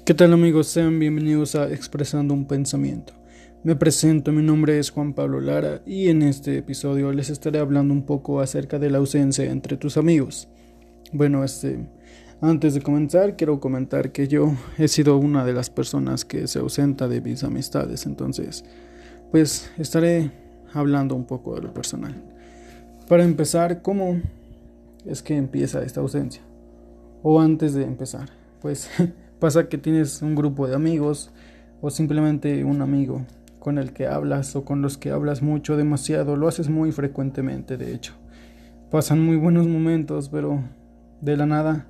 ¿Qué 0.00 0.14
tal 0.14 0.32
amigos? 0.32 0.66
Sean 0.66 0.98
bienvenidos 0.98 1.54
a 1.54 1.70
Expresando 1.70 2.34
un 2.34 2.48
Pensamiento. 2.48 3.12
Me 3.62 3.76
presento, 3.76 4.32
mi 4.32 4.42
nombre 4.42 4.80
es 4.80 4.90
Juan 4.90 5.12
Pablo 5.12 5.40
Lara 5.40 5.80
y 5.86 6.08
en 6.08 6.22
este 6.22 6.58
episodio 6.58 7.12
les 7.12 7.30
estaré 7.30 7.60
hablando 7.60 7.94
un 7.94 8.04
poco 8.04 8.40
acerca 8.40 8.80
de 8.80 8.90
la 8.90 8.98
ausencia 8.98 9.44
entre 9.44 9.76
tus 9.76 9.96
amigos. 9.96 10.48
Bueno, 11.12 11.44
este, 11.44 11.88
antes 12.40 12.74
de 12.74 12.82
comenzar 12.82 13.36
quiero 13.36 13.60
comentar 13.60 14.10
que 14.10 14.26
yo 14.26 14.52
he 14.76 14.88
sido 14.88 15.16
una 15.18 15.44
de 15.44 15.52
las 15.52 15.70
personas 15.70 16.24
que 16.24 16.48
se 16.48 16.58
ausenta 16.58 17.06
de 17.06 17.20
mis 17.20 17.44
amistades, 17.44 18.04
entonces 18.04 18.64
pues 19.30 19.70
estaré 19.78 20.32
hablando 20.72 21.14
un 21.14 21.26
poco 21.26 21.54
de 21.54 21.62
lo 21.62 21.72
personal. 21.72 22.20
Para 23.08 23.22
empezar, 23.22 23.82
¿cómo 23.82 24.20
es 25.06 25.22
que 25.22 25.36
empieza 25.36 25.84
esta 25.84 26.00
ausencia? 26.00 26.42
O 27.22 27.40
antes 27.40 27.74
de 27.74 27.84
empezar, 27.84 28.30
pues 28.60 28.90
Pasa 29.42 29.68
que 29.68 29.76
tienes 29.76 30.22
un 30.22 30.36
grupo 30.36 30.68
de 30.68 30.76
amigos 30.76 31.32
o 31.80 31.90
simplemente 31.90 32.62
un 32.62 32.80
amigo 32.80 33.22
con 33.58 33.76
el 33.76 33.92
que 33.92 34.06
hablas 34.06 34.54
o 34.54 34.64
con 34.64 34.82
los 34.82 34.98
que 34.98 35.10
hablas 35.10 35.42
mucho, 35.42 35.76
demasiado, 35.76 36.36
lo 36.36 36.46
haces 36.46 36.68
muy 36.68 36.92
frecuentemente, 36.92 37.76
de 37.76 37.92
hecho. 37.92 38.12
Pasan 38.88 39.20
muy 39.20 39.34
buenos 39.34 39.66
momentos, 39.66 40.28
pero 40.28 40.62
de 41.20 41.36
la 41.36 41.46
nada 41.46 41.88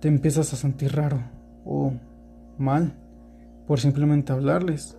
te 0.00 0.08
empiezas 0.08 0.52
a 0.52 0.56
sentir 0.56 0.96
raro 0.96 1.20
o 1.64 1.92
mal 2.58 2.92
por 3.68 3.78
simplemente 3.78 4.32
hablarles 4.32 4.96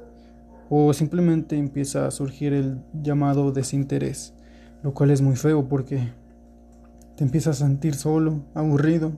o 0.69 0.93
simplemente 0.93 1.57
empieza 1.57 2.07
a 2.07 2.11
surgir 2.11 2.53
el 2.53 2.79
llamado 3.03 3.51
desinterés, 3.51 4.33
lo 4.81 4.93
cual 4.93 5.11
es 5.11 5.21
muy 5.21 5.35
feo 5.35 5.67
porque 5.67 6.07
te 7.17 7.25
empiezas 7.25 7.61
a 7.61 7.65
sentir 7.65 7.95
solo, 7.95 8.45
aburrido, 8.53 9.11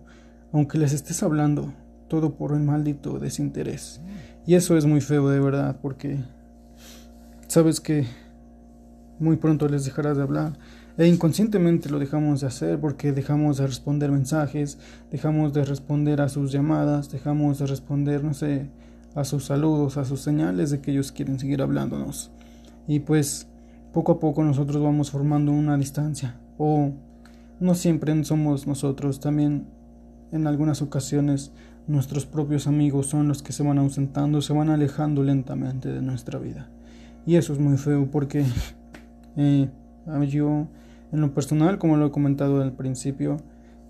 aunque 0.51 0.79
les 0.79 0.93
estés 0.93 1.21
hablando 1.21 1.71
todo 2.07 2.35
por 2.35 2.51
un 2.51 2.65
maldito 2.65 3.19
desinterés. 3.19 4.01
Y 4.45 4.55
eso 4.55 4.77
es 4.77 4.85
muy 4.85 5.01
feo 5.01 5.29
de 5.29 5.39
verdad, 5.39 5.77
porque 5.81 6.19
sabes 7.47 7.79
que 7.79 8.05
muy 9.19 9.37
pronto 9.37 9.67
les 9.67 9.85
dejarás 9.85 10.17
de 10.17 10.23
hablar. 10.23 10.53
E 10.97 11.07
inconscientemente 11.07 11.89
lo 11.89 11.99
dejamos 11.99 12.41
de 12.41 12.47
hacer 12.47 12.79
porque 12.79 13.11
dejamos 13.11 13.57
de 13.57 13.67
responder 13.67 14.11
mensajes, 14.11 14.79
dejamos 15.11 15.53
de 15.53 15.63
responder 15.63 16.21
a 16.21 16.29
sus 16.29 16.51
llamadas, 16.51 17.11
dejamos 17.11 17.59
de 17.59 17.67
responder, 17.67 18.23
no 18.23 18.33
sé, 18.33 18.69
a 19.13 19.23
sus 19.23 19.45
saludos, 19.45 19.97
a 19.97 20.05
sus 20.05 20.21
señales 20.21 20.71
de 20.71 20.79
que 20.79 20.91
ellos 20.91 21.11
quieren 21.11 21.39
seguir 21.39 21.61
hablándonos. 21.61 22.31
Y 22.87 22.99
pues 22.99 23.47
poco 23.93 24.13
a 24.13 24.19
poco 24.19 24.43
nosotros 24.43 24.81
vamos 24.81 25.11
formando 25.11 25.51
una 25.51 25.77
distancia. 25.77 26.39
O 26.57 26.91
no 27.59 27.75
siempre 27.75 28.23
somos 28.23 28.65
nosotros, 28.65 29.19
también 29.19 29.67
en 30.31 30.47
algunas 30.47 30.81
ocasiones 30.81 31.51
Nuestros 31.87 32.25
propios 32.25 32.67
amigos 32.67 33.07
son 33.07 33.27
los 33.29 33.41
que 33.41 33.53
se 33.53 33.63
van 33.63 33.77
ausentando, 33.77 34.41
se 34.41 34.51
van 34.53 34.69
alejando 34.69 35.23
lentamente 35.23 35.89
de 35.89 36.01
nuestra 36.01 36.37
vida. 36.37 36.69
Y 37.25 37.35
eso 37.35 37.53
es 37.53 37.59
muy 37.59 37.77
feo 37.77 38.09
porque 38.11 38.45
eh, 39.37 39.69
yo, 40.29 40.67
en 41.11 41.21
lo 41.21 41.33
personal, 41.33 41.77
como 41.77 41.95
lo 41.97 42.07
he 42.07 42.11
comentado 42.11 42.61
al 42.61 42.73
principio, 42.73 43.37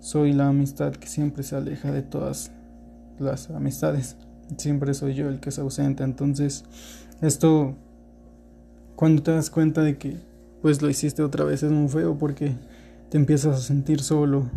soy 0.00 0.32
la 0.32 0.48
amistad 0.48 0.92
que 0.92 1.08
siempre 1.08 1.42
se 1.42 1.56
aleja 1.56 1.90
de 1.90 2.02
todas 2.02 2.52
las 3.18 3.50
amistades. 3.50 4.16
Siempre 4.56 4.94
soy 4.94 5.14
yo 5.14 5.28
el 5.28 5.40
que 5.40 5.50
se 5.50 5.60
ausenta. 5.60 6.04
Entonces, 6.04 6.64
esto, 7.20 7.74
cuando 8.94 9.22
te 9.22 9.32
das 9.32 9.50
cuenta 9.50 9.82
de 9.82 9.98
que 9.98 10.16
pues 10.62 10.82
lo 10.82 10.88
hiciste 10.88 11.22
otra 11.22 11.44
vez, 11.44 11.62
es 11.62 11.70
muy 11.70 11.88
feo 11.88 12.16
porque 12.18 12.54
te 13.10 13.16
empiezas 13.16 13.56
a 13.56 13.60
sentir 13.60 14.00
solo, 14.00 14.50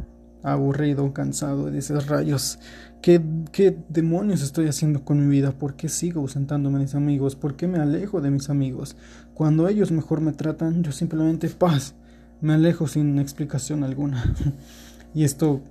aburrido, 0.44 1.14
cansado, 1.14 1.70
y 1.70 1.72
dices, 1.72 2.08
rayos, 2.08 2.60
¿qué, 3.02 3.22
¿qué 3.52 3.78
demonios 3.90 4.42
estoy 4.42 4.68
haciendo 4.68 5.04
con 5.04 5.20
mi 5.20 5.32
vida? 5.32 5.52
¿Por 5.52 5.76
qué 5.76 5.90
sigo 5.90 6.22
ausentándome 6.22 6.80
de 6.80 6.86
mis 6.86 6.96
amigos? 6.96 7.36
¿Por 7.36 7.56
qué 7.56 7.68
me 7.68 7.80
alejo 7.80 8.22
de 8.22 8.32
mis 8.32 8.50
amigos? 8.50 8.96
Cuando 9.34 9.68
ellos 9.68 9.92
mejor 9.92 10.22
me 10.22 10.34
tratan, 10.34 10.84
yo 10.84 10.92
simplemente 10.92 11.50
paz, 11.50 11.96
me 12.42 12.54
alejo 12.54 12.88
sin 12.88 13.20
explicación 13.20 13.84
alguna. 13.84 14.36
y 15.14 15.24
esto 15.24 15.62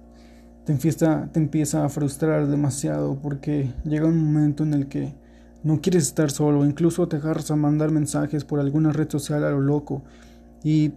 te 0.64 0.72
empieza, 0.72 1.28
te 1.32 1.40
empieza 1.40 1.84
a 1.84 1.88
frustrar 1.88 2.46
demasiado 2.46 3.18
porque 3.20 3.72
llega 3.84 4.06
un 4.06 4.18
momento 4.18 4.62
en 4.62 4.74
el 4.74 4.88
que 4.88 5.14
no 5.62 5.80
quieres 5.80 6.04
estar 6.04 6.30
solo, 6.30 6.64
incluso 6.64 7.06
te 7.08 7.16
agarras 7.16 7.50
a 7.50 7.56
mandar 7.56 7.90
mensajes 7.90 8.44
por 8.44 8.60
alguna 8.60 8.92
red 8.92 9.10
social 9.10 9.44
a 9.44 9.50
lo 9.50 9.60
loco 9.60 10.02
y 10.62 10.92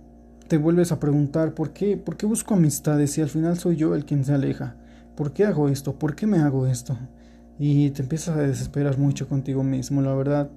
te 0.54 0.60
vuelves 0.60 0.92
a 0.92 1.00
preguntar 1.00 1.56
¿por 1.56 1.74
qué? 1.74 1.98
¿Por 1.98 2.16
qué 2.16 2.28
busco 2.28 2.54
amistades 2.54 3.10
si 3.10 3.22
al 3.22 3.30
final 3.30 3.58
soy 3.58 3.76
yo 3.76 3.96
el 3.96 4.06
quien 4.06 4.24
se 4.24 4.36
aleja? 4.36 4.76
¿Por 5.16 5.34
qué 5.34 5.46
hago 5.46 5.68
esto? 5.68 5.98
¿Por 5.98 6.16
qué 6.16 6.28
me 6.28 6.38
hago 6.38 6.68
esto? 6.68 6.96
Y 7.58 7.90
te 7.90 8.04
empiezas 8.04 8.38
a 8.38 8.42
desesperar 8.42 9.00
mucho 9.00 9.28
contigo 9.28 9.64
mismo, 9.64 10.04
la 10.04 10.14
verdad. 10.14 10.52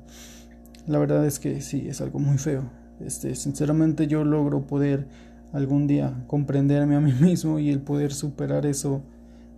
La 0.87 0.99
verdad 0.99 1.25
es 1.25 1.39
que 1.39 1.63
sí, 1.63 1.89
es 1.89 2.03
algo 2.03 2.19
muy 2.19 2.37
feo. 2.37 2.65
Este, 3.01 3.35
sinceramente 3.35 4.07
yo 4.07 4.23
logro 4.23 4.67
poder 4.67 5.07
algún 5.55 5.87
día 5.87 6.13
comprenderme 6.27 6.97
a 6.97 7.01
mí 7.01 7.15
mismo 7.19 7.59
y 7.59 7.71
el 7.71 7.81
poder 7.81 8.13
superar 8.13 8.67
eso 8.67 9.01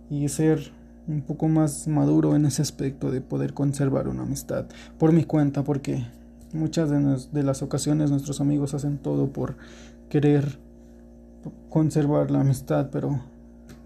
y 0.09 0.29
ser 0.29 0.71
un 1.09 1.21
poco 1.21 1.49
más 1.49 1.85
maduro 1.89 2.33
en 2.37 2.45
ese 2.45 2.61
aspecto 2.61 3.11
de 3.11 3.19
poder 3.19 3.53
conservar 3.53 4.07
una 4.07 4.23
amistad 4.23 4.67
por 4.99 5.11
mi 5.11 5.25
cuenta 5.25 5.65
porque 5.65 6.05
muchas 6.53 6.89
de, 6.89 7.17
de 7.33 7.43
las 7.43 7.61
ocasiones 7.61 8.09
nuestros 8.09 8.39
amigos 8.39 8.73
hacen 8.73 8.97
todo 8.97 9.27
por 9.27 9.57
querer 10.09 10.59
conservar 11.69 12.31
la 12.31 12.41
amistad, 12.41 12.89
pero 12.91 13.21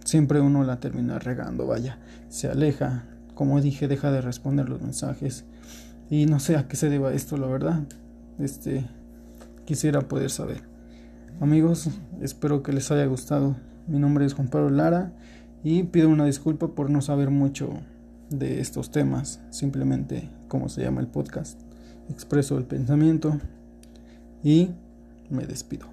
siempre 0.03 0.41
uno 0.41 0.63
la 0.63 0.79
termina 0.79 1.19
regando, 1.19 1.67
vaya, 1.67 1.99
se 2.29 2.47
aleja, 2.47 3.05
como 3.35 3.61
dije, 3.61 3.87
deja 3.87 4.11
de 4.11 4.21
responder 4.21 4.69
los 4.69 4.81
mensajes 4.81 5.45
y 6.09 6.25
no 6.25 6.39
sé 6.39 6.57
a 6.57 6.67
qué 6.67 6.75
se 6.75 6.89
deba 6.89 7.13
esto, 7.13 7.37
la 7.37 7.47
verdad. 7.47 7.83
Este 8.39 8.85
quisiera 9.65 10.01
poder 10.01 10.29
saber. 10.29 10.61
Amigos, 11.39 11.89
espero 12.21 12.63
que 12.63 12.73
les 12.73 12.91
haya 12.91 13.05
gustado. 13.05 13.55
Mi 13.87 13.99
nombre 13.99 14.25
es 14.25 14.33
Juan 14.33 14.49
Pablo 14.49 14.69
Lara 14.69 15.11
y 15.63 15.83
pido 15.83 16.09
una 16.09 16.25
disculpa 16.25 16.67
por 16.69 16.89
no 16.89 17.01
saber 17.01 17.29
mucho 17.29 17.69
de 18.29 18.59
estos 18.59 18.91
temas, 18.91 19.41
simplemente 19.49 20.29
como 20.47 20.69
se 20.69 20.81
llama 20.81 21.01
el 21.01 21.07
podcast. 21.07 21.59
Expreso 22.09 22.57
el 22.57 22.65
pensamiento 22.65 23.39
y 24.43 24.69
me 25.29 25.45
despido. 25.45 25.92